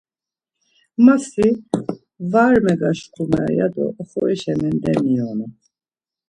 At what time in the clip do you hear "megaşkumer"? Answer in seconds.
2.65-3.49